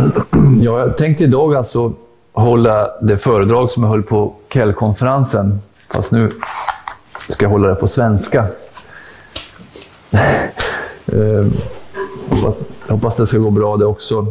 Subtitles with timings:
[0.00, 1.92] Ja, jag tänkte idag alltså
[2.32, 5.60] hålla det föredrag som jag höll på Kell-konferensen.
[5.94, 6.30] Fast nu
[7.28, 8.46] ska jag hålla det på svenska.
[11.12, 11.52] Ehm,
[12.30, 12.54] jag
[12.88, 14.26] hoppas det ska gå bra det också.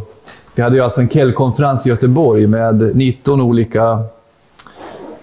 [0.55, 4.03] Vi hade ju alltså en Kell-konferens i Göteborg med 19 olika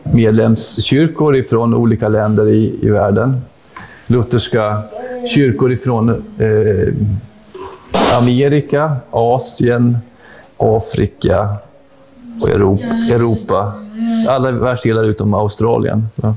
[0.03, 3.41] medlemskyrkor från olika länder i, i världen.
[4.07, 4.83] Lutherska
[5.35, 6.09] kyrkor ifrån
[6.39, 6.95] eh,
[8.19, 9.99] Amerika, Asien,
[10.57, 11.57] Afrika
[12.43, 12.85] och Europa.
[13.11, 13.73] Europa.
[14.29, 16.09] Alla världsdelar utom Australien.
[16.15, 16.35] Ja.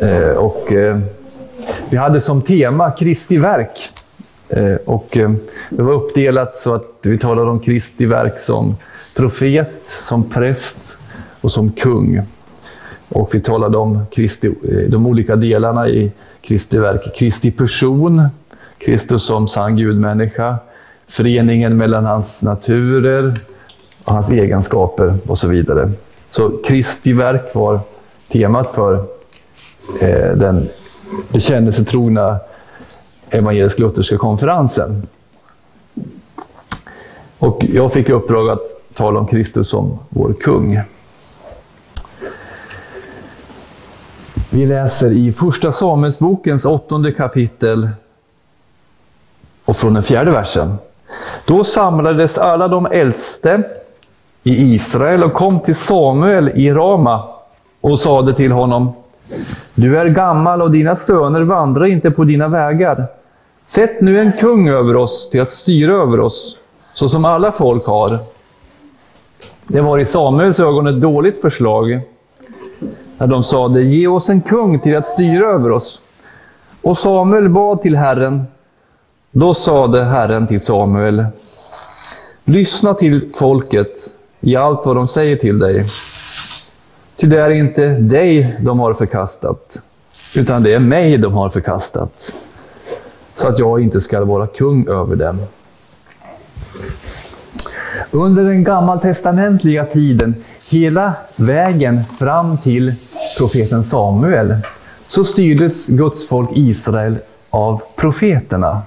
[0.00, 0.98] Eh, och, eh,
[1.90, 3.90] vi hade som tema Kristi verk.
[4.48, 5.30] Eh, och, eh,
[5.70, 8.76] det var uppdelat så att vi talade om Kristi verk som
[9.16, 10.96] profet, som präst
[11.40, 12.22] och som kung.
[13.08, 17.16] Och vi talade om Kristi, eh, de olika delarna i Kristi verk.
[17.16, 18.28] Kristi person,
[18.78, 20.56] Kristus som sann gudmänniska,
[21.08, 23.34] föreningen mellan hans naturer
[24.04, 25.90] och hans egenskaper och så vidare.
[26.30, 27.80] Så Kristi verk var
[28.28, 28.94] temat för
[30.00, 30.68] eh, den
[31.28, 32.38] bekännelsetrogna
[33.30, 35.06] evangelisk-lutherska konferensen.
[37.38, 40.80] Och jag fick i uppdrag att tala om Kristus som vår kung.
[44.50, 47.88] Vi läser i Första Samuelsbokens åttonde kapitel
[49.64, 50.74] och från den fjärde versen.
[51.44, 53.62] Då samlades alla de äldste
[54.42, 57.24] i Israel och kom till Samuel i Rama
[57.80, 58.92] och sade till honom
[59.74, 63.06] Du är gammal och dina söner vandrar inte på dina vägar.
[63.66, 66.58] Sätt nu en kung över oss till att styra över oss,
[66.92, 68.18] så som alla folk har.
[69.66, 72.00] Det var i Samuels ögon ett dåligt förslag,
[73.18, 76.00] när de sade Ge oss en kung till att styra över oss.
[76.82, 78.44] Och Samuel bad till Herren.
[79.30, 81.26] Då sade Herren till Samuel
[82.44, 83.96] Lyssna till folket
[84.40, 85.84] i allt vad de säger till dig.
[87.16, 89.78] Ty det är inte dig de har förkastat,
[90.34, 92.32] utan det är mig de har förkastat,
[93.36, 95.40] så att jag inte skall vara kung över dem.
[98.10, 100.34] Under den gammaltestamentliga tiden,
[100.70, 102.92] hela vägen fram till
[103.38, 104.56] profeten Samuel,
[105.08, 107.18] så styrdes Guds folk Israel
[107.50, 108.82] av profeterna.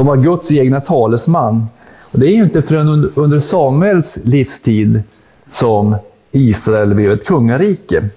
[0.00, 1.66] De var Guds egna talesman.
[2.12, 5.02] Och det är ju inte förrän under Samuels livstid
[5.48, 5.96] som
[6.30, 8.08] Israel blev ett kungarike.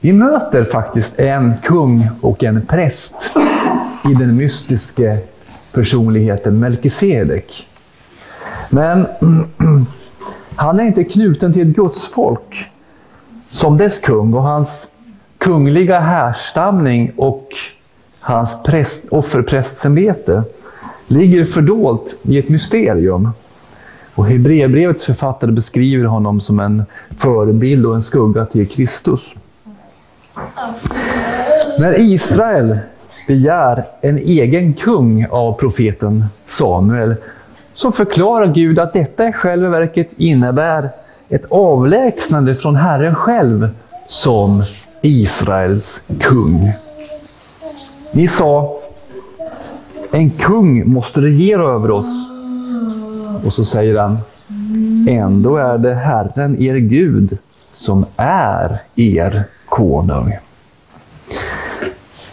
[0.00, 3.30] Vi möter faktiskt en kung och en präst
[4.10, 5.16] i den mystiska
[5.72, 7.68] personligheten Melkisedek.
[8.70, 9.06] Men
[10.56, 12.66] han är inte knuten till ett gudsfolk
[13.50, 14.88] som dess kung och hans
[15.38, 17.48] kungliga härstamning och
[18.20, 20.42] hans präst, offerprästsämbete
[21.06, 23.28] ligger fördolt i ett mysterium.
[24.14, 26.84] Och Hebreerbrevets författare beskriver honom som en
[27.16, 29.34] förebild och en skugga till Kristus.
[31.78, 32.78] När Israel
[33.26, 37.14] begär en egen kung av profeten Samuel
[37.74, 40.88] så förklarar Gud att detta i själva verket innebär
[41.28, 43.68] ett avlägsnande från Herren själv
[44.06, 44.64] som
[45.02, 46.72] Israels kung.
[48.12, 48.78] Ni sa,
[50.14, 52.30] en kung måste regera över oss.
[53.44, 54.18] Och så säger han,
[55.08, 57.38] ändå är det Herren, er Gud,
[57.72, 60.32] som är er konung.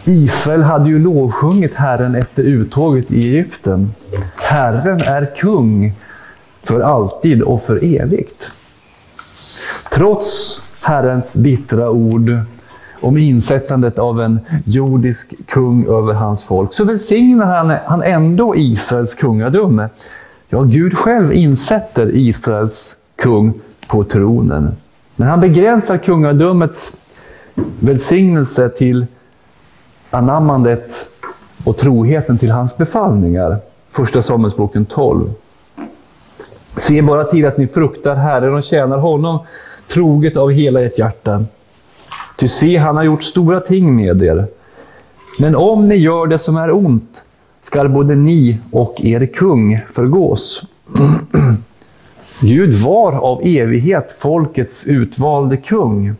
[0.04, 3.94] Israel hade ju lovsjungit Herren efter uttåget i Egypten.
[4.36, 5.92] Herren är kung
[6.62, 8.52] för alltid och för evigt.
[9.92, 12.30] Trots Herrens bittra ord
[13.02, 19.14] om insättandet av en jordisk kung över hans folk, så välsignar han, han ändå Israels
[19.14, 19.88] kungadöme.
[20.48, 23.52] Ja, Gud själv insätter Israels kung
[23.86, 24.76] på tronen.
[25.16, 26.96] Men han begränsar kungadömets
[27.80, 29.06] välsignelse till
[30.10, 31.10] anammandet
[31.64, 33.56] och troheten till hans befallningar.
[33.90, 35.30] Första Samuelsboken 12.
[36.76, 39.38] Se bara till att ni fruktar Herren och tjänar honom
[39.88, 41.44] troget av hela ert hjärta.
[42.42, 44.46] Ty se, han har gjort stora ting med er.
[45.38, 47.22] Men om ni gör det som är ont
[47.60, 50.64] skall både ni och er kung förgås.
[52.40, 56.14] Gud var av evighet folkets utvalde kung.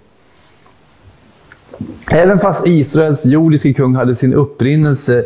[2.10, 5.24] Även fast Israels jordiske kung hade sin upprinnelse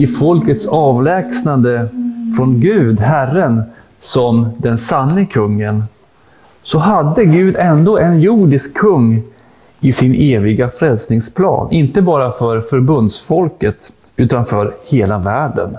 [0.00, 1.88] i folkets avlägsnande
[2.36, 3.62] från Gud, Herren,
[4.00, 5.84] som den sanne kungen,
[6.62, 9.22] så hade Gud ändå en jordisk kung
[9.80, 11.72] i sin eviga frälsningsplan.
[11.72, 15.76] Inte bara för förbundsfolket, utan för hela världen.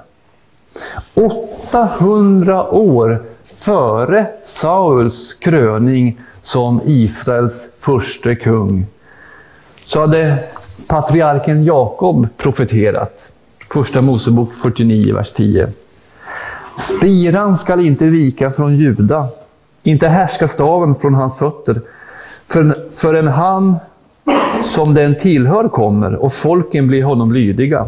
[1.13, 8.85] 800 år före Sauls kröning som Israels första kung
[9.85, 10.37] så hade
[10.87, 13.33] patriarken Jakob profeterat.
[13.73, 15.69] Första Mosebok 49, vers 10.
[16.77, 19.27] Spiran skall inte vika från Juda,
[19.83, 21.81] inte härska staven från hans fötter,
[22.93, 23.75] förrän han
[24.69, 27.87] som den tillhör kommer och folken blir honom lydiga.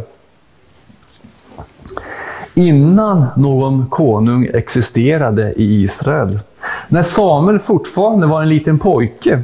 [2.54, 6.40] Innan någon konung existerade i Israel,
[6.88, 9.42] när Samuel fortfarande var en liten pojke,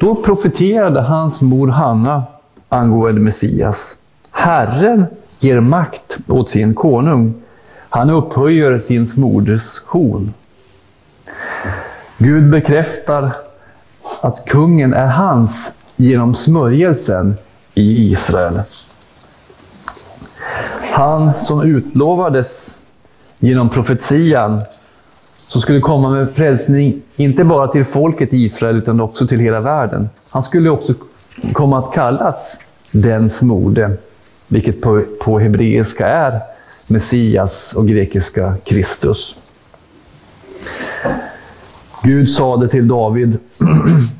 [0.00, 2.22] då profeterade hans mor Hanna
[2.68, 3.96] angående Messias.
[4.30, 5.06] Herren
[5.38, 7.34] ger makt åt sin konung.
[7.88, 10.34] Han upphöjer sin moders horn.
[12.18, 13.32] Gud bekräftar
[14.20, 17.36] att kungen är hans genom smörjelsen
[17.74, 18.60] i Israel.
[20.92, 22.78] Han som utlovades
[23.38, 24.60] genom profetian
[25.48, 29.60] som skulle komma med frälsning, inte bara till folket i Israel utan också till hela
[29.60, 30.08] världen.
[30.28, 30.94] Han skulle också
[31.52, 32.56] komma att kallas
[32.90, 33.90] den smorde,
[34.48, 36.40] vilket på, på hebreiska är
[36.86, 39.34] Messias och grekiska Kristus.
[42.02, 43.38] Gud sade till David,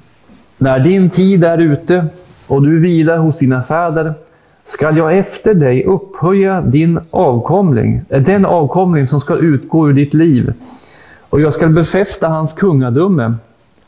[0.58, 2.06] när din tid är ute
[2.46, 4.14] och du vilar hos dina fäder
[4.64, 10.14] skall jag efter dig upphöja din avkomling, eh, den avkomling som ska utgå ur ditt
[10.14, 10.52] liv
[11.31, 13.34] och jag skall befästa hans kungadöme.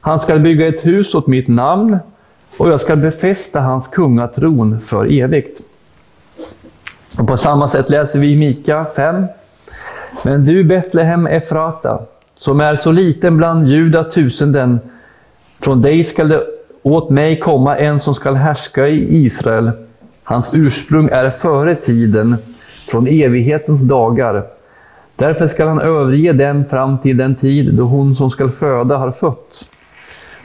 [0.00, 1.98] Han skall bygga ett hus åt mitt namn
[2.56, 5.60] och jag skall befästa hans kungatron för evigt.
[7.18, 9.26] Och på samma sätt läser vi i Mika 5.
[10.22, 12.00] Men du Betlehem Efrata,
[12.34, 14.80] som är så liten bland juda tusenden,
[15.60, 16.46] från dig skall det
[16.82, 19.70] åt mig komma en som skall härska i Israel.
[20.22, 22.36] Hans ursprung är före tiden,
[22.90, 24.44] från evighetens dagar.
[25.16, 29.10] Därför skall han överge dem fram till den tid då hon som skall föda har
[29.10, 29.64] fött.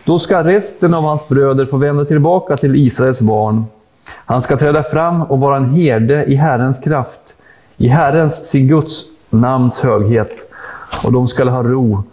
[0.04, 3.66] Då ska resten av hans bröder få vända tillbaka till Israels barn.
[4.10, 7.36] Han ska träda fram och vara en herde i Herrens kraft,
[7.78, 10.52] i Herrens, sin Guds namns höghet,
[11.04, 12.04] och de skall ha ro,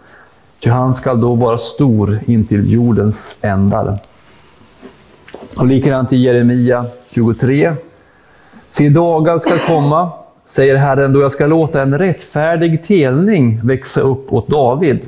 [0.59, 3.99] ty han skall då vara stor intill jordens ändar.
[5.57, 7.71] Och likadant i Jeremia 23.
[8.69, 10.11] Se dagar ska komma,
[10.45, 15.05] säger Herren, då jag ska låta en rättfärdig telning växa upp åt David.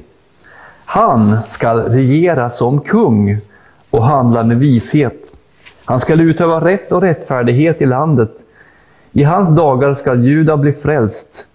[0.86, 3.38] Han skall regera som kung
[3.89, 5.36] och handla med vishet.
[5.86, 8.31] Han skall utöva rätt och rättfärdighet i landet.
[9.12, 11.45] I hans dagar skall Juda bli frälst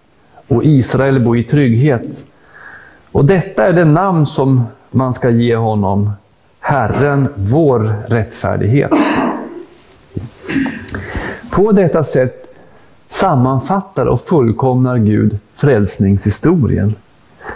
[0.47, 2.25] och Israel bo i trygghet.
[3.11, 6.11] Och detta är det namn som man ska ge honom,
[6.71, 8.91] Herren vår rättfärdighet.
[11.51, 12.55] På detta sätt
[13.09, 16.95] sammanfattar och fullkomnar Gud frälsningshistorien.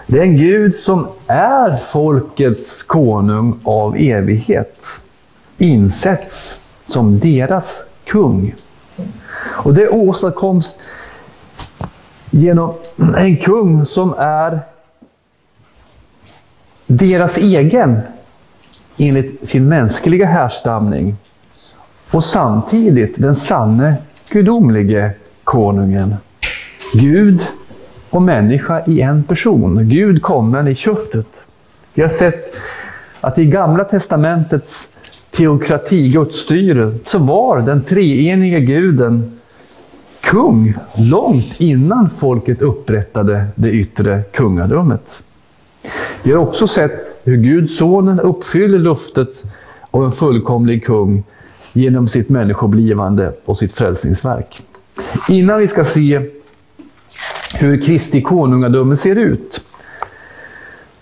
[0.08, 5.06] Det är en Gud som är folkets konung av evighet,
[5.58, 8.56] insätts som deras kung.
[9.40, 10.80] Och det åstadkoms
[12.32, 12.74] genom
[13.18, 14.60] en kung som är
[16.88, 18.02] deras egen
[18.98, 21.16] enligt sin mänskliga härstamning
[22.12, 23.96] och samtidigt den sanne
[24.30, 25.12] gudomlige
[25.44, 26.16] konungen.
[26.94, 27.48] Gud
[28.10, 29.90] och människa i en person.
[29.90, 31.48] Gud kommen i köttet.
[31.94, 32.56] Vi har sett
[33.22, 34.94] att i Gamla Testamentets
[35.32, 39.40] teokrati, gudsstyre, så var den treenige guden
[40.22, 45.24] kung långt innan folket upprättade det yttre kungadömet.
[46.24, 49.44] Vi har också sett hur Gud, sonen, uppfyller luftet
[49.92, 51.24] av en fullkomlig kung
[51.74, 54.62] genom sitt människoblivande och sitt frälsningsverk.
[55.30, 56.22] Innan vi ska se
[57.54, 59.62] hur Kristi konungadöme ser ut,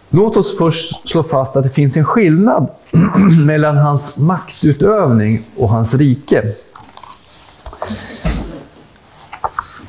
[0.09, 2.67] låt oss först slå fast att det finns en skillnad
[3.45, 6.53] mellan hans maktutövning och hans rike.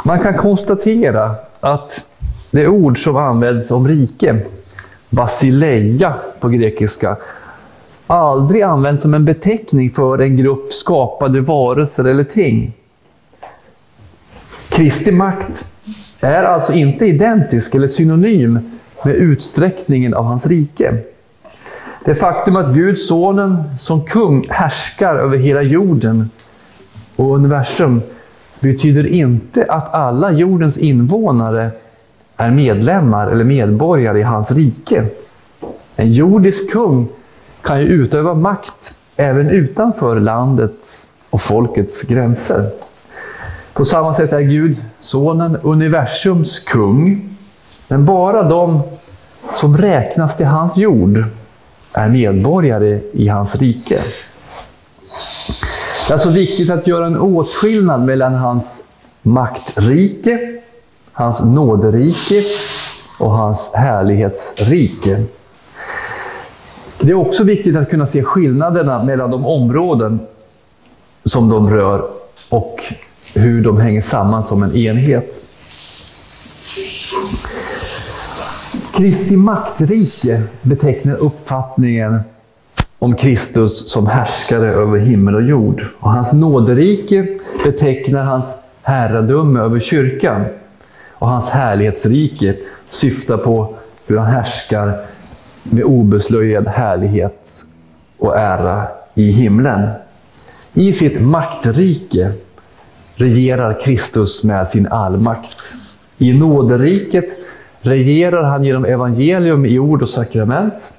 [0.05, 2.09] Man kan konstatera att
[2.50, 4.43] det ord som används om rike,
[5.14, 7.16] basileia på grekiska,
[8.06, 12.73] aldrig använts som en beteckning för en grupp skapade varelser eller ting.
[14.68, 15.68] Kristi makt
[16.21, 18.71] är alltså inte identisk eller synonym
[19.04, 20.97] med utsträckningen av hans rike.
[22.04, 26.30] Det faktum att Gud, sonen, som kung härskar över hela jorden
[27.16, 28.02] och universum
[28.61, 31.71] betyder inte att alla jordens invånare
[32.37, 35.07] är medlemmar eller medborgare i hans rike.
[35.97, 37.09] En jordisk kung
[37.62, 42.71] kan ju utöva makt även utanför landets och folkets gränser.
[43.73, 47.31] På samma sätt är Gud, Sonen, universums kung.
[47.88, 48.83] Men bara de
[49.61, 51.25] som räknas till hans jord
[51.93, 53.99] är medborgare i hans rike.
[56.07, 58.64] Det är alltså viktigt att göra en åtskillnad mellan hans
[59.23, 60.61] maktrike,
[61.14, 62.42] hans nåderike
[63.18, 65.25] och hans härlighetsrike.
[67.00, 70.21] Det är också viktigt att kunna se skillnaderna mellan de områden
[71.25, 72.09] som de rör
[72.49, 72.80] och
[73.35, 75.44] hur de hänger samman som en enhet.
[78.94, 82.21] Kristi maktrike betecknar uppfattningen
[82.99, 85.85] om Kristus som härskare över himmel och jord.
[86.00, 90.44] Och hans nåderike betecknar hans herradöme över kyrkan.
[91.25, 92.57] Och hans härlighetsrike
[92.88, 93.75] syftar på
[94.07, 94.99] hur han härskar
[95.62, 97.64] med obeslöjad härlighet
[98.19, 99.88] och ära i himlen.
[100.75, 102.33] I sitt maktrike
[103.14, 105.75] regerar Kristus med sin allmakt.
[106.19, 107.28] I nåderiket
[107.81, 110.95] regerar han genom evangelium i ord och sakrament.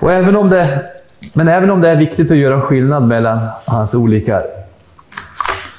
[0.00, 0.90] Och även om det,
[1.32, 4.42] men även om det är viktigt att göra skillnad mellan hans olika,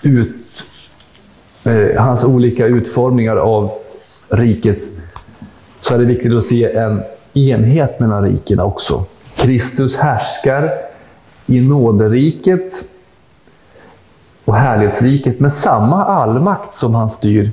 [0.02, 0.45] ut,
[1.66, 3.72] eh, hans olika utformningar av
[4.30, 4.84] riket,
[5.80, 7.04] så är det viktigt att se en
[7.34, 9.06] enhet mellan rikena också.
[9.36, 10.72] Kristus härskar
[11.46, 12.74] i nåderiket
[14.46, 17.52] och härlighetsriket med samma allmakt som han styr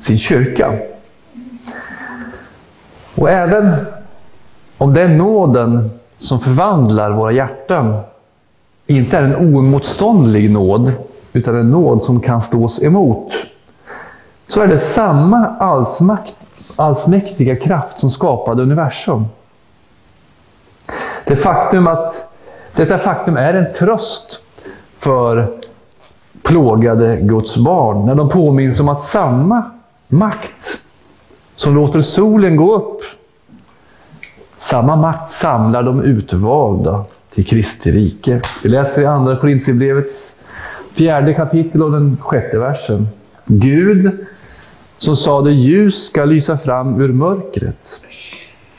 [0.00, 0.78] sin kyrka.
[3.14, 3.74] Och även
[4.78, 8.00] om det är nåden som förvandlar våra hjärtan
[8.86, 10.92] inte är en oemotståndlig nåd,
[11.36, 13.32] utan en nåd som kan stås emot,
[14.48, 16.34] så är det samma allsmakt,
[16.76, 19.24] allsmäktiga kraft som skapade universum.
[21.24, 22.28] Det faktum att
[22.74, 24.42] detta faktum är en tröst
[24.98, 25.48] för
[26.42, 29.70] plågade Guds barn, när de påminns om att samma
[30.08, 30.80] makt
[31.56, 33.00] som låter solen gå upp,
[34.56, 38.40] samma makt samlar de utvalda till Kristi rike.
[38.62, 40.36] Vi läser i Andra Korintierbrevets
[40.96, 43.08] fjärde kapitel och den sjätte versen.
[43.46, 44.26] Gud
[44.98, 48.00] som sade ljus ska lysa fram ur mörkret.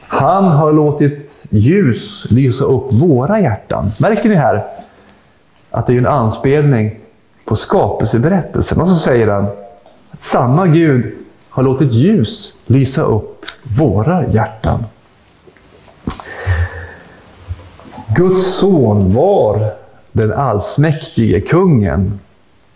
[0.07, 3.85] Han har låtit ljus lysa upp våra hjärtan.
[3.99, 4.63] Märker ni här
[5.71, 6.99] att det är en anspelning
[7.45, 8.81] på skapelseberättelsen?
[8.81, 9.45] Och så säger han
[10.11, 11.13] att samma Gud
[11.49, 14.83] har låtit ljus lysa upp våra hjärtan.
[18.15, 19.73] Guds son var
[20.17, 22.19] den allsmäktige kungen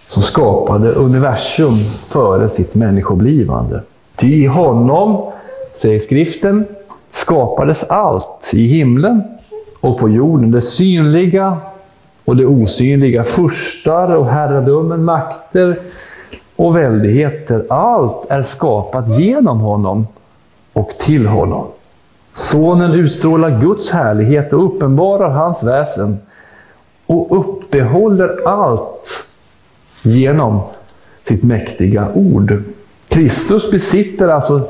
[0.07, 1.73] som skapade universum
[2.07, 3.83] före sitt människoblivande.
[4.17, 5.31] Ty i honom,
[5.81, 6.65] säger skriften,
[7.11, 9.23] skapades allt i himlen
[9.81, 11.57] och på jorden, det synliga
[12.25, 15.77] och det osynliga, furstar och herradömen, makter
[16.55, 17.65] och väldigheter.
[17.69, 20.07] Allt är skapat genom honom
[20.73, 21.67] och till honom.
[22.31, 26.19] Sonen utstrålar Guds härlighet och uppenbarar hans väsen
[27.11, 29.27] och uppehåller allt
[30.01, 30.61] genom
[31.23, 32.63] sitt mäktiga ord.
[33.07, 34.61] Kristus besitter alltså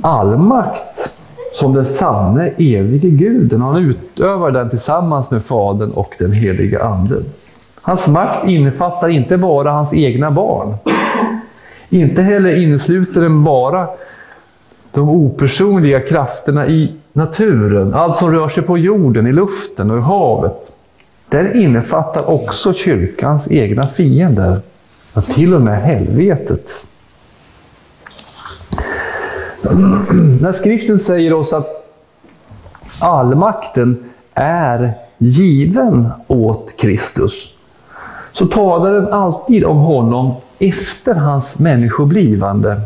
[0.00, 1.10] all makt
[1.52, 3.60] som den sanne evige guden.
[3.60, 7.24] Han utövar den tillsammans med Fadern och den heliga Anden.
[7.82, 10.74] Hans makt innefattar inte bara hans egna barn.
[11.88, 13.88] Inte heller innesluter den bara
[14.92, 20.00] de opersonliga krafterna i naturen, allt som rör sig på jorden, i luften och i
[20.00, 20.73] havet.
[21.34, 24.60] Den innefattar också kyrkans egna fiender,
[25.14, 26.70] ja, till och med helvetet.
[30.40, 31.66] När skriften säger oss att
[32.98, 37.52] allmakten är given åt Kristus,
[38.32, 42.80] så talar den alltid om honom efter hans människoblivande.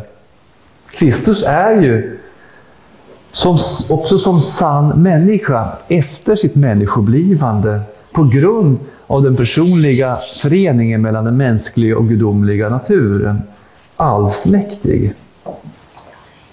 [0.91, 2.19] Kristus är ju
[3.31, 3.57] som,
[3.89, 11.37] också som sann människa efter sitt människoblivande på grund av den personliga föreningen mellan den
[11.37, 13.41] mänskliga och gudomliga naturen.
[13.95, 15.13] Allsmäktig.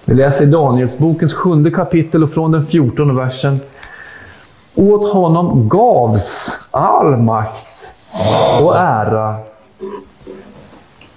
[0.05, 3.61] Vi läser i Danielsbokens sjunde kapitel och från den fjortonde versen.
[4.75, 7.97] Åt honom gavs all makt
[8.63, 9.37] och ära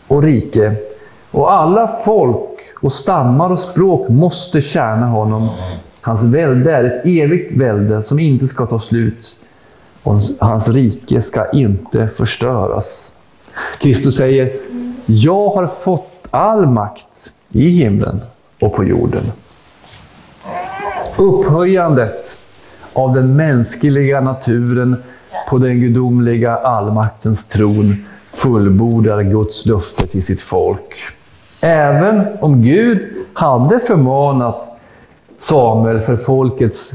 [0.08, 0.76] och rike
[1.32, 5.50] och alla folk och stammar och språk måste tjäna honom.
[6.02, 9.36] Hans välde är ett evigt välde som inte ska ta slut
[10.10, 13.14] och hans rike ska inte förstöras.
[13.80, 14.52] Kristus säger,
[15.06, 18.22] jag har fått all makt i himlen
[18.62, 19.32] och på jorden.
[21.18, 22.26] Upphöjandet
[22.94, 25.04] av den mänskliga naturen
[25.50, 30.96] på den gudomliga allmaktens tron fullbordar Guds löfte till sitt folk.
[31.62, 34.80] Även om Gud hade förmanat
[35.38, 36.92] Samuel för folkets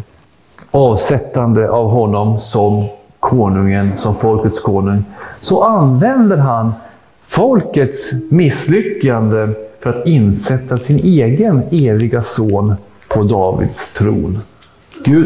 [0.71, 2.89] avsättande av honom som
[3.25, 5.05] konungen, som folkets konung,
[5.41, 6.73] så använder han
[7.27, 9.49] folkets misslyckande
[9.81, 12.75] för att insätta sin egen eviga son
[13.09, 14.39] på Davids tron.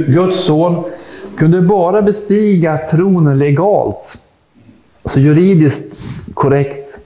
[0.06, 0.84] Guds son
[1.36, 4.22] kunde bara bestiga tronen legalt,
[5.02, 6.00] alltså juridiskt
[6.34, 7.00] korrekt,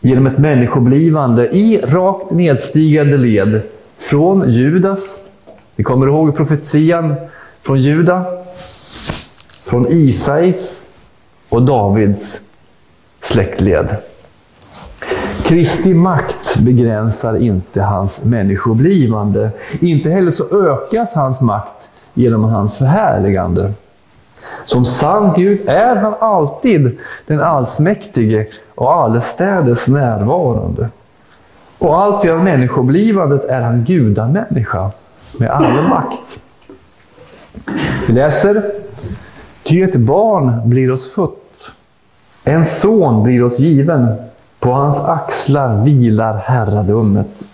[0.00, 3.60] genom ett människoblivande i rakt nedstigande led
[3.98, 5.28] från Judas,
[5.76, 7.14] Ni kommer ihåg profetian
[7.62, 8.41] från Juda,
[9.72, 10.92] från Isais
[11.48, 12.40] och Davids
[13.20, 13.96] släktled.
[15.44, 19.50] Kristi makt begränsar inte hans människoblivande.
[19.80, 23.72] Inte heller så ökas hans makt genom hans förhärligande.
[24.64, 30.88] Som sann Gud är han alltid den allsmäktige och allestädes närvarande.
[31.78, 34.90] Och allt genom människoblivandet är han gudamänniska
[35.38, 36.38] med all makt.
[38.06, 38.81] Vi läser
[39.72, 41.72] Ty ett barn blir oss fött,
[42.44, 44.06] en son blir oss given.
[44.58, 47.44] På hans axlar vilar herradömet.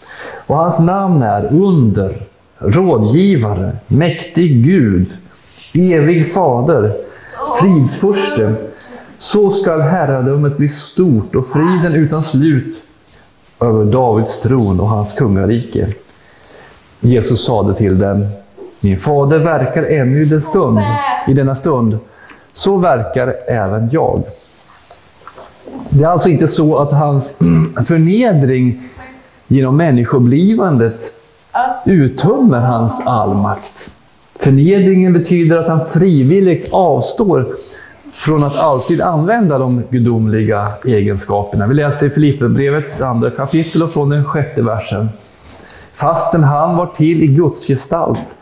[0.47, 2.23] Och hans namn är under,
[2.59, 5.07] rådgivare, mäktig Gud,
[5.75, 6.97] evig fader,
[7.61, 8.55] fridsfurste.
[9.19, 12.77] Så skall herradömet bli stort och friden utan slut
[13.61, 15.89] över Davids tron och hans kungarike.
[17.01, 18.27] Jesus sade till dem,
[18.81, 20.79] min fader verkar ännu i, den stund,
[21.29, 21.99] i denna stund,
[22.53, 24.23] så verkar även jag.
[25.91, 27.39] Det är alltså inte så att hans
[27.87, 28.83] förnedring
[29.47, 31.03] genom människoblivandet
[31.85, 33.95] uttömmer hans allmakt.
[34.39, 37.47] Förnedringen betyder att han frivilligt avstår
[38.13, 41.67] från att alltid använda de gudomliga egenskaperna.
[41.67, 45.09] Vi läser i Filipperbrevets andra kapitel och från den sjätte versen.
[45.93, 48.38] Fastän han var till i Guds gestalt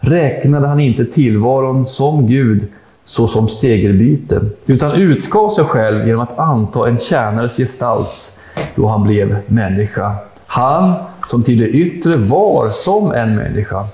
[0.00, 2.68] räknade han inte tillvaron som Gud
[3.04, 8.38] såsom segerbyte, utan utgav sig själv genom att anta en tjänares gestalt
[8.74, 10.14] då han blev människa.
[10.46, 10.92] Han
[11.28, 13.84] som till det yttre var som en människa.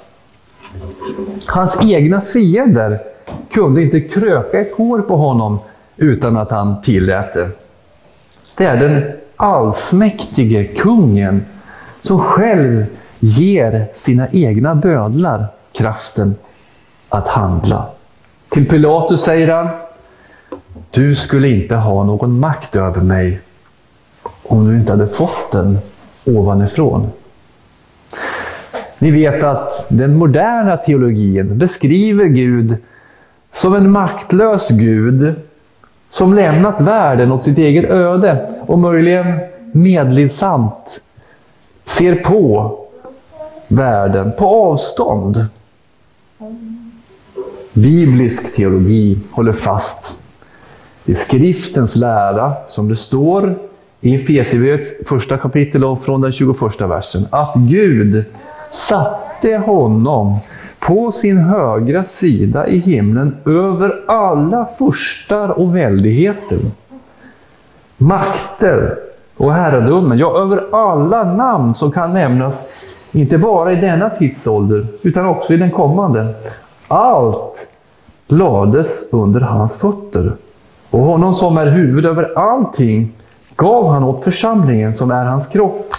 [1.46, 2.98] Hans egna fiender
[3.50, 5.58] kunde inte kröka ett hår på honom
[5.96, 7.50] utan att han tillät det.
[8.56, 9.02] Det är den
[9.36, 11.44] allsmäktige kungen
[12.00, 12.86] som själv
[13.20, 16.34] ger sina egna bödlar kraften
[17.08, 17.86] att handla.
[18.48, 19.68] Till Pilatus säger han,
[20.90, 23.40] du skulle inte ha någon makt över mig
[24.42, 25.78] om du inte hade fått den
[26.24, 27.10] ovanifrån.
[28.98, 32.76] Ni vet att den moderna teologin beskriver Gud
[33.52, 35.34] som en maktlös Gud
[36.10, 39.38] som lämnat världen åt sitt eget öde och möjligen
[39.72, 41.00] medlidsamt
[41.84, 42.78] ser på
[43.68, 45.46] världen på avstånd.
[47.76, 50.20] Biblisk teologi håller fast
[51.04, 53.54] vid skriftens lära, som det står
[54.00, 58.24] i Efesierbrevets första kapitel och från den 21 versen, att Gud
[58.70, 60.38] satte honom
[60.80, 66.58] på sin högra sida i himlen över alla furstar och väldigheter,
[67.96, 68.98] makter
[69.36, 72.68] och herradömen, ja, över alla namn som kan nämnas,
[73.12, 76.34] inte bara i denna tidsålder, utan också i den kommande.
[76.88, 77.68] Allt
[78.26, 80.32] lades under hans fötter.
[80.90, 83.12] Och honom som är huvud över allting
[83.56, 85.92] gav han åt församlingen som är hans kropp,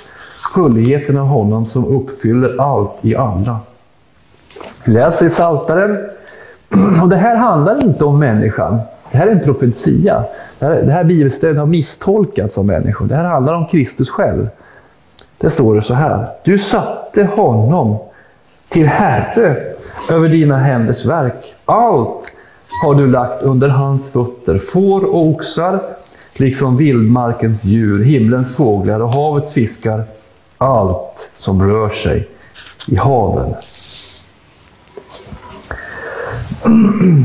[0.55, 3.59] fullheten av honom som uppfyller allt i alla.
[4.83, 6.09] Läs i Psaltaren.
[7.01, 8.79] Och det här handlar inte om människan.
[9.11, 10.23] Det här är en profetia.
[10.59, 13.05] Det här, det här bibelstället har misstolkats av människor.
[13.05, 14.49] Det här handlar om Kristus själv.
[15.37, 16.27] Det står det så här.
[16.43, 17.97] Du satte honom
[18.69, 19.73] till Herre
[20.09, 21.55] över dina händers verk.
[21.65, 22.31] Allt
[22.83, 25.81] har du lagt under hans fötter, får och oxar,
[26.33, 30.03] liksom vildmarkens djur, himlens fåglar och havets fiskar,
[30.57, 32.27] allt som rör sig
[32.87, 33.53] i haven.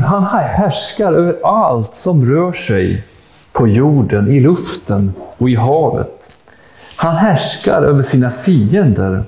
[0.05, 3.03] Han härskar över allt som rör sig
[3.51, 6.33] på jorden, i luften och i havet.
[6.95, 9.23] Han härskar över sina fiender.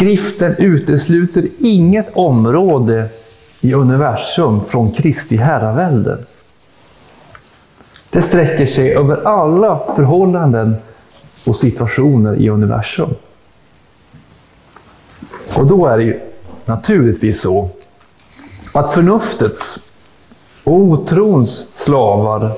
[0.00, 3.08] Skriften utesluter inget område
[3.60, 6.18] i universum från Kristi herravälde.
[8.10, 10.76] Det sträcker sig över alla förhållanden
[11.46, 13.14] och situationer i universum.
[15.54, 16.20] Och då är det ju
[16.64, 17.68] naturligtvis så
[18.74, 19.90] att förnuftets
[20.64, 22.52] och otrons slavar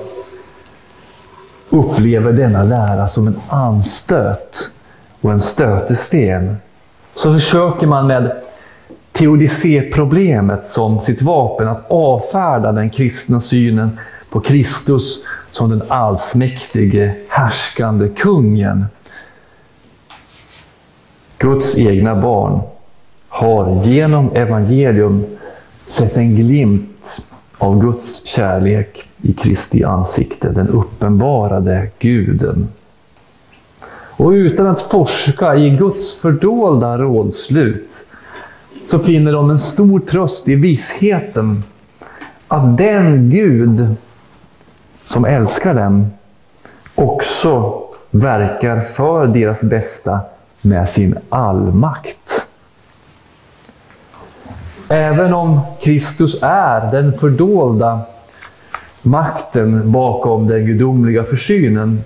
[1.69, 4.69] upplever denna lära som en anstöt
[5.21, 6.57] och en stötesten,
[7.15, 8.31] så försöker man med
[9.11, 13.99] teodicéproblemet som sitt vapen att avfärda den kristna synen
[14.29, 18.85] på Kristus som den allsmäktige, härskande kungen.
[21.37, 22.59] Guds egna barn
[23.29, 25.25] har genom evangelium
[25.87, 27.19] sett en glimt
[27.57, 32.67] av Guds kärlek i Kristi ansikte, den uppenbarade guden.
[34.17, 38.05] Och utan att forska i Guds fördolda rådslut
[38.87, 41.63] så finner de en stor tröst i vissheten
[42.47, 43.95] att den Gud
[45.03, 46.07] som älskar dem
[46.95, 50.19] också verkar för deras bästa
[50.61, 52.47] med sin allmakt.
[54.87, 57.99] Även om Kristus är den fördolda
[59.01, 62.03] makten bakom den gudomliga försynen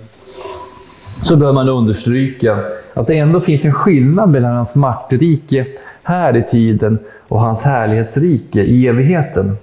[1.22, 2.58] så bör man understryka
[2.94, 5.66] att det ändå finns en skillnad mellan hans maktrike
[6.02, 9.56] här i tiden och hans härlighetsrike i evigheten.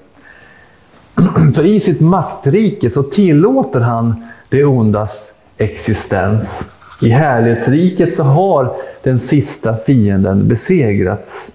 [1.56, 4.16] För i sitt maktrike så tillåter han
[4.50, 6.72] det ondas existens.
[7.02, 11.52] I härlighetsriket så har den sista fienden besegrats.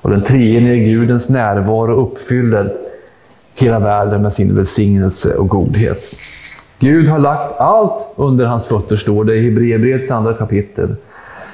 [0.00, 2.76] Och den treenige Gudens närvaro uppfyller
[3.54, 5.98] hela världen med sin välsignelse och godhet.
[6.78, 10.96] Gud har lagt allt under hans fötter, står det i Hebreerbrevets andra kapitel.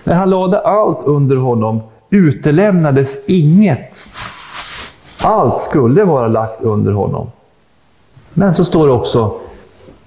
[0.04, 1.80] När han lade allt under honom
[2.11, 4.06] utelämnades inget.
[5.22, 7.30] Allt skulle vara lagt under honom.
[8.32, 9.35] Men så står det också,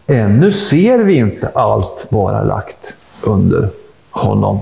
[0.07, 3.69] ännu ser vi inte allt vara lagt under
[4.11, 4.59] honom.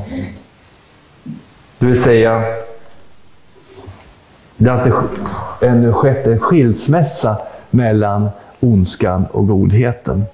[1.80, 2.44] Det vill säga,
[4.58, 4.94] det har inte
[5.62, 7.38] ännu skett en skilsmässa
[7.70, 10.26] mellan ondskan och godheten.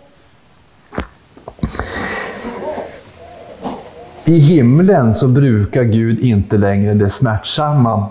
[4.29, 8.07] I himlen så brukar Gud inte längre det smärtsamma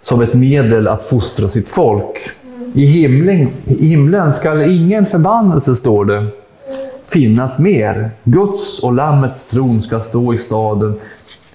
[0.00, 2.30] som ett medel att fostra sitt folk.
[2.74, 6.26] I himlen, I himlen skall ingen förbannelse, står det,
[7.06, 8.10] finnas mer.
[8.24, 11.00] Guds och Lammets tron ska stå i staden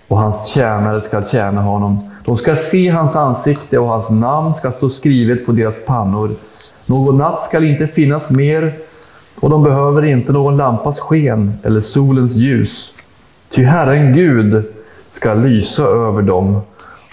[0.08, 2.10] och hans tjänare ska tjäna honom.
[2.26, 6.36] De ska se hans ansikte och hans namn ska stå skrivet på deras pannor.
[6.86, 8.74] Någon natt skall inte finnas mer
[9.40, 12.94] och de behöver inte någon lampas sken eller solens ljus.
[13.52, 14.64] Ty Herren Gud
[15.12, 16.62] ska lysa över dem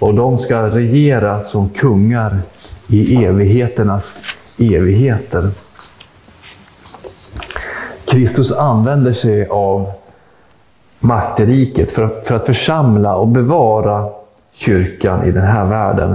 [0.00, 2.38] och de ska regera som kungar
[2.86, 4.22] i evigheternas
[4.58, 5.50] evigheter.
[8.04, 9.92] Kristus använder sig av
[11.00, 14.08] maktriket för, för att församla och bevara
[14.52, 16.14] kyrkan i den här världen.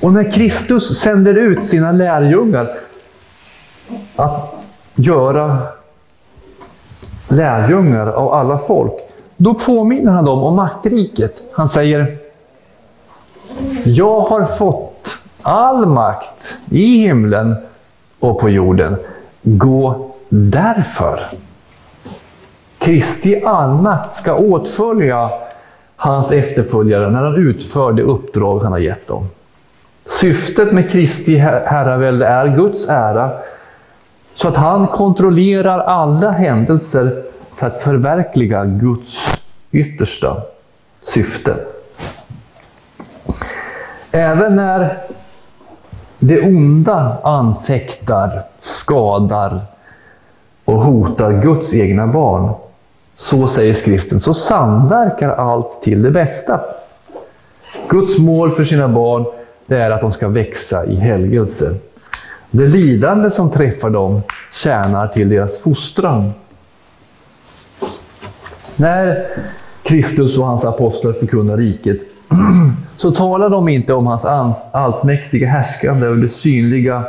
[0.00, 2.70] Och när Kristus sänder ut sina lärjungar
[4.16, 4.54] att
[4.94, 5.58] göra
[7.28, 9.07] lärjungar av alla folk,
[9.40, 11.42] då påminner han dem om maktriket.
[11.52, 12.18] Han säger
[13.84, 17.56] Jag har fått all makt i himlen
[18.20, 18.96] och på jorden.
[19.42, 21.20] Gå därför.
[22.78, 25.30] Kristi allmakt ska åtfölja
[25.96, 29.28] hans efterföljare när han utför det uppdrag han har gett dem.
[30.04, 33.30] Syftet med Kristi herravälde är Guds ära,
[34.34, 37.24] så att han kontrollerar alla händelser
[37.58, 39.40] för att förverkliga Guds
[39.70, 40.42] yttersta
[41.00, 41.56] syfte.
[44.12, 44.98] Även när
[46.18, 49.60] det onda anfäktar, skadar
[50.64, 52.54] och hotar Guds egna barn,
[53.14, 56.60] så säger skriften, så samverkar allt till det bästa.
[57.88, 59.24] Guds mål för sina barn
[59.66, 61.74] det är att de ska växa i helgelse.
[62.50, 66.32] Det lidande som träffar dem tjänar till deras fostran.
[68.80, 69.26] När
[69.82, 71.96] Kristus och hans apostlar förkunnar riket
[72.96, 74.24] så talar de inte om hans
[74.72, 77.04] allsmäktiga härskande över det synliga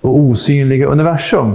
[0.00, 1.54] och osynliga universum.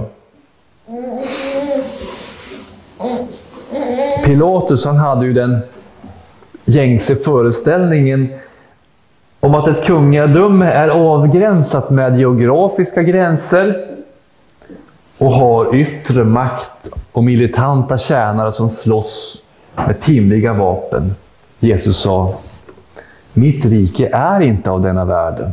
[4.26, 5.60] Pilatus han hade ju den
[6.66, 8.28] gängse föreställningen
[9.40, 13.88] om att ett kungadöme är avgränsat med geografiska gränser
[15.18, 19.45] och har yttre makt och militanta tjänare som slåss
[19.76, 21.16] med timliga vapen.
[21.60, 22.36] Jesus sa,
[23.34, 25.52] mitt rike är inte av denna världen.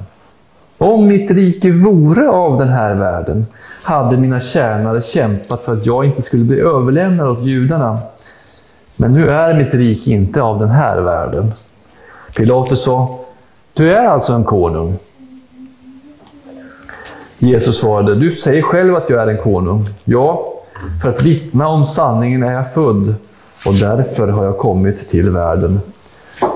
[0.78, 3.46] Om mitt rike vore av den här världen
[3.82, 7.98] hade mina tjänare kämpat för att jag inte skulle bli överlämnad åt judarna.
[8.96, 11.52] Men nu är mitt rike inte av den här världen.
[12.36, 13.18] Pilatus sa,
[13.74, 14.96] du är alltså en konung.
[17.38, 19.84] Jesus svarade, du säger själv att jag är en konung.
[20.04, 20.52] Ja,
[21.02, 23.14] För att vittna om sanningen är jag född
[23.66, 25.80] och därför har jag kommit till världen.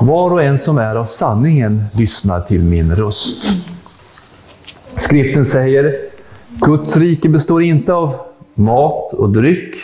[0.00, 3.44] Var och en som är av sanningen lyssnar till min röst.
[4.96, 5.96] Skriften säger,
[6.48, 8.14] Guds rike består inte av
[8.54, 9.76] mat och dryck,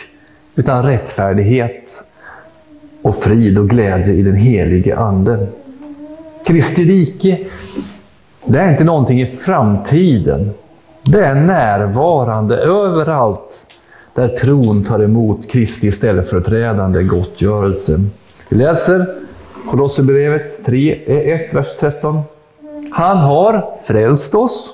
[0.55, 2.03] utan rättfärdighet
[3.01, 5.47] och frid och glädje i den helige Ande.
[6.45, 7.39] Kristi rike,
[8.45, 10.51] det är inte någonting i framtiden.
[11.03, 13.72] Det är närvarande överallt
[14.13, 17.99] där tron tar emot Kristi ställföreträdande gottgörelse.
[18.49, 19.05] Vi läser
[19.69, 22.21] Kolosserbrevet 3, 1, eh, vers 13.
[22.91, 24.69] Han har frälst oss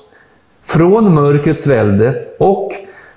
[0.62, 2.72] från mörkrets välde och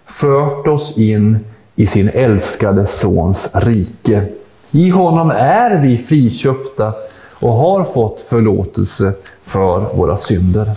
[0.05, 1.37] fört oss in
[1.75, 4.25] i sin älskade Sons rike.
[4.71, 6.93] I honom är vi friköpta
[7.39, 10.69] och har fått förlåtelse för våra synder.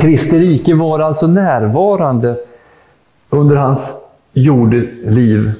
[0.00, 2.36] Kristi rike var alltså närvarande
[3.32, 3.94] under hans
[4.32, 5.52] jordeliv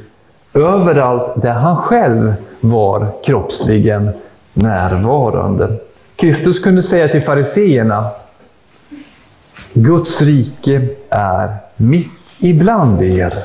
[0.54, 4.10] överallt där han själv var kroppsligen
[4.54, 5.76] närvarande.
[6.16, 8.10] Kristus kunde säga till fariseerna
[9.72, 12.08] Guds rike är mitt
[12.38, 13.44] ibland er.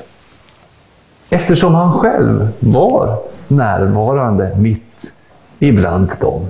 [1.30, 5.14] Eftersom han själv var närvarande mitt
[5.60, 6.46] ibland dem.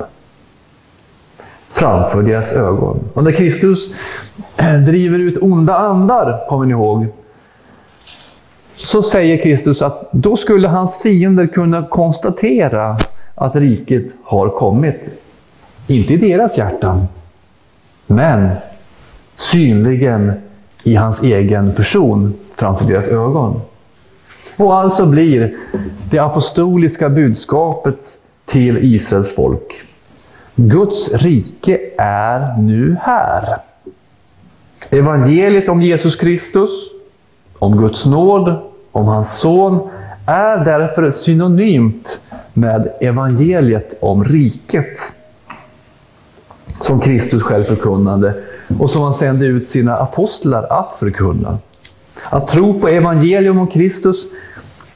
[1.70, 3.00] Framför deras ögon.
[3.14, 3.80] Och när Kristus
[4.86, 7.08] driver ut onda andar, kommer ni ihåg,
[8.78, 12.98] så säger Kristus att då skulle hans fiender kunna konstatera
[13.36, 15.22] att riket har kommit.
[15.88, 17.08] Inte i deras hjärtan,
[18.08, 18.50] men
[19.36, 20.34] synligen
[20.84, 23.62] i hans egen person framför deras ögon.
[24.58, 25.58] Och alltså blir
[26.10, 28.08] det apostoliska budskapet
[28.46, 29.82] till Israels folk.
[30.56, 33.58] Guds rike är nu här.
[34.90, 36.70] Evangeliet om Jesus Kristus,
[37.60, 38.56] om Guds nåd,
[38.98, 39.90] om hans son,
[40.26, 42.20] är därför synonymt
[42.54, 45.00] med evangeliet om riket.
[46.82, 48.34] Som Kristus själv förkunnade
[48.80, 51.58] och som han sände ut sina apostlar att förkunna.
[52.30, 54.26] Att tro på evangelium om Kristus,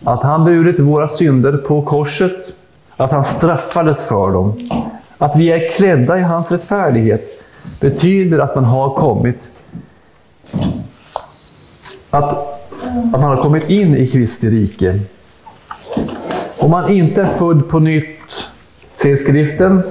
[0.03, 2.55] att han burit våra synder på korset,
[2.97, 4.69] att han straffades för dem,
[5.17, 7.43] att vi är klädda i hans rättfärdighet,
[7.81, 9.39] betyder att man har kommit
[12.09, 12.50] att,
[13.13, 14.99] att man har kommit in i Kristi rike.
[16.57, 18.49] Om man inte är född på nytt,
[18.95, 19.81] säger skriften,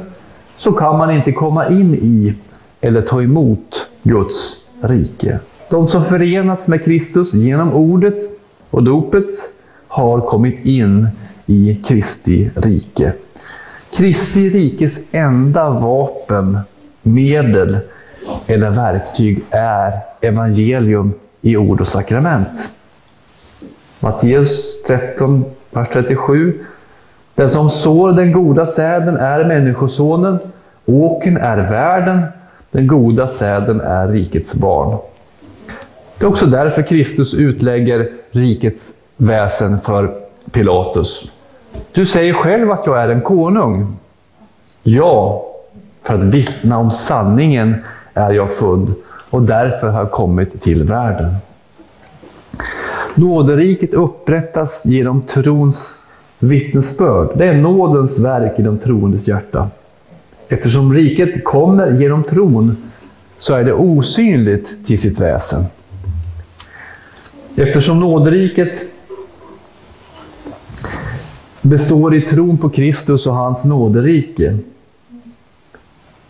[0.56, 2.34] så kan man inte komma in i
[2.80, 5.38] eller ta emot Guds rike.
[5.70, 8.22] De som förenats med Kristus genom ordet
[8.70, 9.34] och dopet
[9.88, 11.08] har kommit in
[11.46, 13.12] i Kristi rike.
[13.92, 16.58] Kristi rikes enda vapen,
[17.02, 17.78] medel
[18.46, 22.70] eller verktyg är evangelium i ord och sakrament.
[24.00, 26.64] Matteus 13, vers 37.
[27.34, 30.38] Den som sår den goda säden är Människosonen,
[30.86, 32.22] åken är världen,
[32.70, 34.98] den goda säden är rikets barn.
[36.18, 40.14] Det är också därför Kristus utlägger rikets väsen för
[40.50, 41.30] Pilatus.
[41.92, 43.96] Du säger själv att jag är en konung.
[44.82, 45.46] Ja,
[46.02, 47.74] för att vittna om sanningen
[48.14, 48.94] är jag född
[49.30, 51.34] och därför har jag kommit till världen.
[53.14, 55.96] Nåderiket upprättas genom trons
[56.38, 57.38] vittnesbörd.
[57.38, 59.70] Det är nådens verk i de troendes hjärta.
[60.48, 62.76] Eftersom riket kommer genom tron
[63.38, 65.64] så är det osynligt till sitt väsen.
[67.56, 68.82] Eftersom nåderiket
[71.62, 74.58] består i tron på Kristus och hans nåderike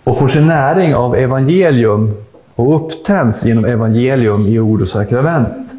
[0.05, 2.15] och får sin näring av evangelium
[2.55, 5.70] och upptänds genom evangelium i ord och sakrament,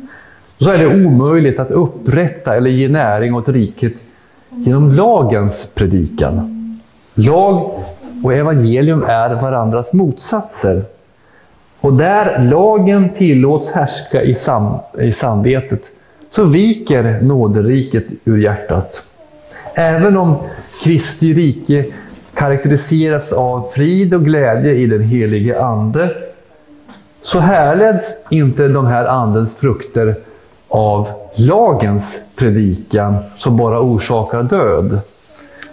[0.61, 3.93] så är det omöjligt att upprätta eller ge näring åt riket
[4.49, 6.57] genom lagens predikan.
[7.13, 7.71] Lag
[8.23, 10.83] och evangelium är varandras motsatser.
[11.79, 15.81] Och där lagen tillåts härska i, sam i samvetet,
[16.29, 19.03] så viker nåderiket ur hjärtat.
[19.75, 20.35] Även om
[20.83, 21.85] Kristi rike
[22.33, 26.15] karaktäriseras av frid och glädje i den helige Ande,
[27.21, 30.15] så härleds inte de här Andens frukter
[30.71, 34.99] av lagens predikan som bara orsakar död.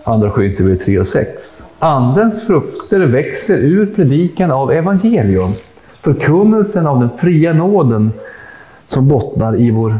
[0.05, 1.65] Andra Korinthierbrevet 3 och 6.
[1.79, 5.53] Andens frukter växer ur predikan av evangelium,
[6.01, 8.13] förkunnelsen av den fria nåden
[8.87, 9.99] som bottnar i vår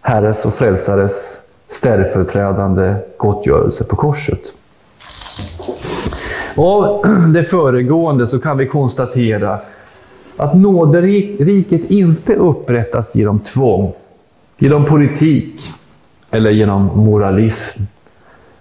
[0.00, 4.40] Herres och Frälsares ställföreträdande gottgörelse på korset.
[6.56, 7.04] Av
[7.34, 9.58] det föregående så kan vi konstatera
[10.36, 13.92] att nåderiket inte upprättas genom tvång,
[14.58, 15.70] genom politik
[16.30, 17.82] eller genom moralism.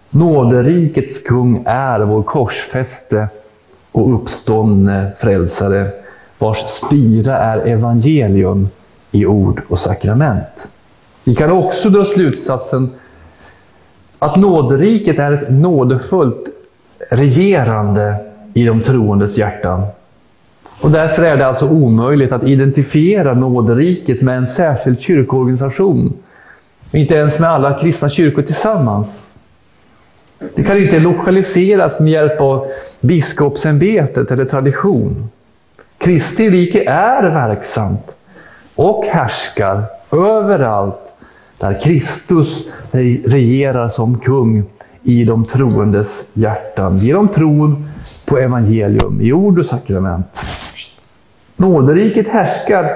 [0.09, 3.27] Nåderikets kung är vår korsfäste
[3.91, 5.89] och uppståndne frälsare,
[6.37, 8.69] vars spira är evangelium
[9.11, 10.71] i ord och sakrament.
[11.23, 12.91] Vi kan också dra slutsatsen
[14.19, 16.47] att nåderiket är ett nådefullt
[17.09, 18.15] regerande
[18.53, 19.85] i de troendes hjärtan.
[20.83, 26.13] Och därför är det alltså omöjligt att identifiera nåderiket med en särskild kyrkoorganisation.
[26.91, 29.37] Inte ens med alla kristna kyrkor tillsammans.
[30.55, 32.67] Det kan inte lokaliseras med hjälp av
[33.01, 35.29] biskopsämbetet eller tradition.
[35.97, 38.15] Kristi rike är verksamt
[38.75, 41.15] och härskar överallt
[41.57, 42.67] där Kristus
[43.25, 44.63] regerar som kung
[45.03, 47.89] i de troendes hjärtan genom tron
[48.27, 50.43] på evangelium i ord och sakrament.
[51.55, 52.91] Nåderiket härskar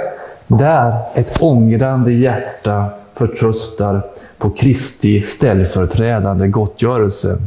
[0.48, 4.02] där ett ångrande hjärta förtröstar
[4.38, 7.38] på Kristi ställföreträdande gottgörelse.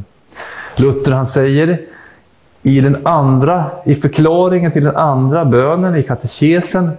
[0.76, 1.80] Luther han säger
[2.62, 6.90] i, den andra, i förklaringen till den andra bönen i katekesen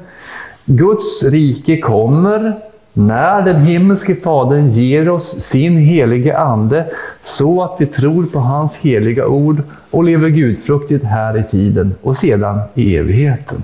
[0.66, 2.54] Guds rike kommer
[2.94, 6.86] när den himmelske Fadern ger oss sin helige Ande
[7.22, 12.18] så att vi tror på hans heliga ord och lever gudfruktigt här i tiden och
[12.18, 13.64] sedan i evigheten.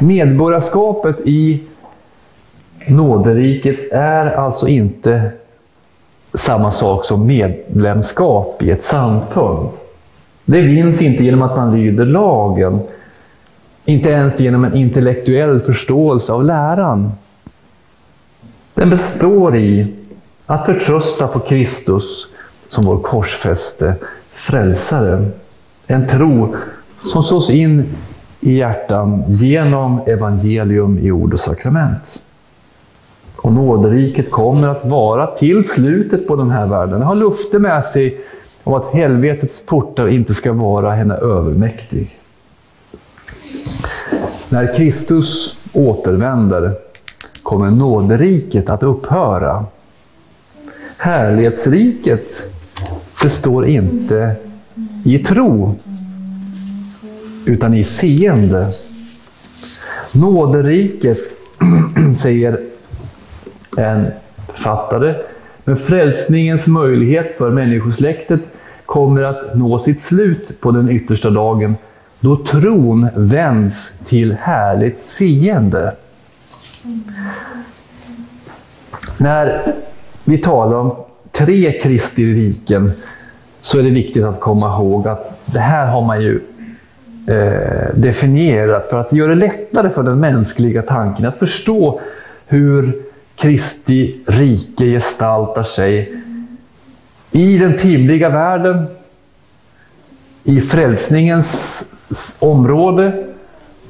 [0.00, 1.62] Medborgarskapet i
[2.86, 5.30] nåderiket är alltså inte
[6.34, 9.68] samma sak som medlemskap i ett samfund.
[10.44, 12.80] Det vinns inte genom att man lyder lagen,
[13.84, 17.12] inte ens genom en intellektuell förståelse av läran.
[18.74, 19.94] Den består i
[20.46, 22.26] att förtrösta på Kristus
[22.68, 23.94] som vår korsfäste
[24.32, 25.24] frälsare.
[25.86, 26.56] En tro
[27.12, 27.84] som sås in
[28.44, 32.22] i hjärtan genom evangelium i ord och sakrament.
[33.36, 37.00] Och nåderiket kommer att vara till slutet på den här världen.
[37.00, 38.20] Det har lufte med sig
[38.64, 42.18] om att helvetets portar inte ska vara henne övermäktig.
[44.48, 46.72] När Kristus återvänder
[47.42, 49.64] kommer nåderiket att upphöra.
[50.98, 52.42] Härlighetsriket
[53.22, 54.34] består inte
[55.04, 55.74] i tro,
[57.44, 58.70] utan i seende.
[60.12, 61.18] Nåderiket,
[62.16, 62.60] säger
[63.76, 64.06] en
[64.46, 65.14] författare,
[65.64, 68.40] men frälsningens möjlighet för människosläktet
[68.86, 71.76] kommer att nå sitt slut på den yttersta dagen
[72.20, 75.94] då tron vänds till härligt seende.
[79.16, 79.62] När
[80.24, 80.96] vi talar om
[81.32, 82.90] tre Kristi riken
[83.60, 86.40] så är det viktigt att komma ihåg att det här har man ju
[87.26, 92.00] eh, definierat för att göra det lättare för den mänskliga tanken att förstå
[92.46, 93.02] hur
[93.36, 96.20] Kristi rike gestaltar sig
[97.30, 98.86] i den timliga världen,
[100.44, 101.82] i frälsningens
[102.38, 103.24] område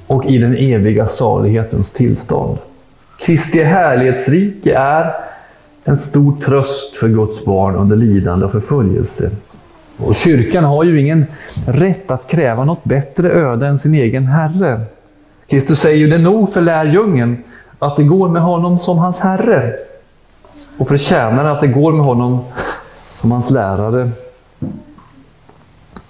[0.07, 2.59] och i den eviga salighetens tillstånd.
[3.21, 5.15] Kristi härlighetsrike är
[5.85, 9.31] en stor tröst för Guds barn under lidande och förföljelse.
[9.99, 11.27] Och kyrkan har ju ingen
[11.67, 14.81] rätt att kräva något bättre öde än sin egen Herre.
[15.47, 17.45] Kristus säger ju det nog för lärjungen
[17.79, 19.73] att det går med honom som hans Herre.
[20.79, 22.45] Och för tjänaren att det går med honom
[23.21, 24.11] som hans lärare.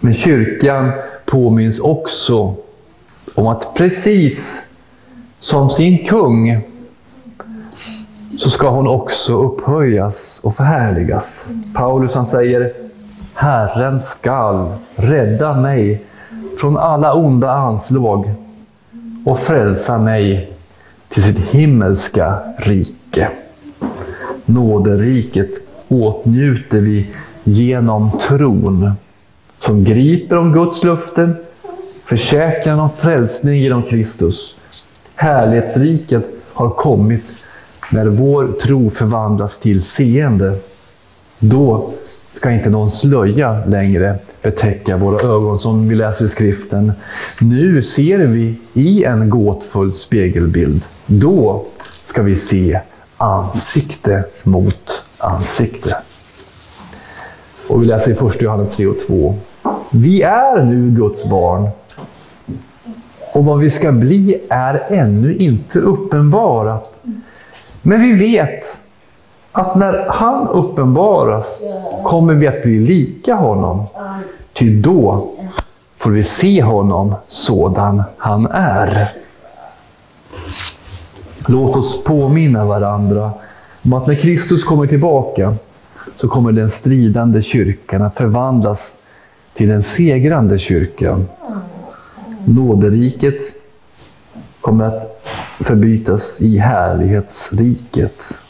[0.01, 0.93] Men kyrkan
[1.25, 2.55] påminns också
[3.35, 4.71] om att precis
[5.39, 6.61] som sin kung
[8.39, 11.53] så ska hon också upphöjas och förhärligas.
[11.75, 12.84] Paulus han säger
[13.35, 16.05] Herren skall rädda mig
[16.59, 18.35] från alla onda anslag
[19.25, 20.53] och frälsa mig
[21.09, 23.31] till sitt himmelska rike.
[24.45, 25.51] Nåderiket
[25.89, 27.11] åtnjuter vi
[27.45, 28.93] genom tron
[29.59, 31.37] som griper om Guds löften,
[32.05, 34.57] försäkran om frälsning genom Kristus.
[35.15, 37.25] Härlighetsriket har kommit
[37.93, 40.59] när vår tro förvandlas till seende.
[41.39, 41.93] Då
[42.35, 46.93] ska inte någon slöja längre betäcka våra ögon som vi läser i skriften.
[47.41, 50.85] Nu ser vi i en gåtfull spegelbild.
[51.07, 51.65] Då
[52.05, 52.81] ska vi se
[53.17, 55.97] ansikte mot ansikte.
[57.69, 59.35] Och vi läser i 1 Johannes 3 och 2.
[59.91, 61.69] Vi är nu Guds barn.
[63.33, 66.95] Och vad vi ska bli är ännu inte uppenbarat.
[67.83, 68.79] Men vi vet
[69.57, 71.63] att när han uppenbaras
[72.05, 73.87] kommer vi att bli lika honom.
[74.53, 75.31] Ty då
[75.97, 79.13] får vi se honom sådan han är.
[81.49, 83.33] Låt oss påminna varandra
[83.85, 85.55] om att när Kristus kommer tillbaka
[86.17, 88.99] så kommer den stridande kyrkan att förvandlas
[89.55, 91.29] till den segrande kyrkan.
[92.45, 93.41] Nåderiket
[94.61, 95.29] kommer att
[95.61, 98.44] förbytas i härlighetsriket.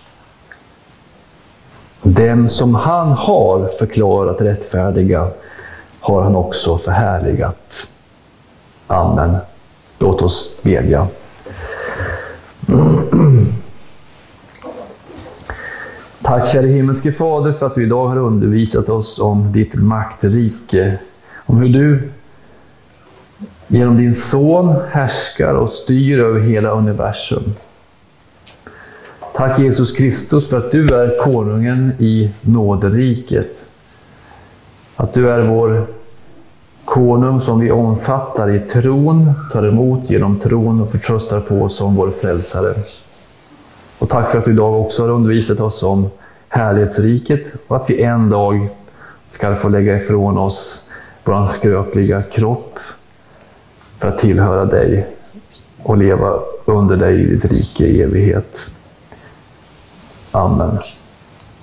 [2.07, 5.29] Dem som han har förklarat rättfärdiga
[6.01, 7.89] har han också förhärligat.
[8.87, 9.37] Amen.
[9.99, 11.07] Låt oss bedja.
[16.23, 20.99] Tack käre himmelske Fader för att du idag har undervisat oss om ditt maktrike.
[21.47, 22.11] Om hur du
[23.67, 27.55] genom din son härskar och styr över hela universum.
[29.37, 33.67] Tack Jesus Kristus för att du är konungen i nåderiket.
[34.97, 35.87] Att du är vår
[36.85, 42.11] konung som vi omfattar i tron, tar emot genom tron och förtröstar på som vår
[42.11, 42.75] frälsare.
[43.99, 46.11] Och tack för att du idag också har undervisat oss om
[46.49, 48.69] härlighetsriket och att vi en dag
[49.31, 50.91] ska få lägga ifrån oss
[51.25, 52.79] vår skröpliga kropp
[53.99, 55.07] för att tillhöra dig
[55.83, 58.71] och leva under dig i ditt rike i evighet.
[60.35, 61.04] Amen.